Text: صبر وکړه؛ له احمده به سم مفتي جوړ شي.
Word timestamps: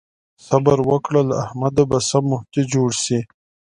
صبر 0.47 0.77
وکړه؛ 0.89 1.21
له 1.29 1.35
احمده 1.43 1.83
به 1.89 1.97
سم 2.09 2.23
مفتي 2.31 2.61
جوړ 2.73 2.89
شي. 3.03 3.19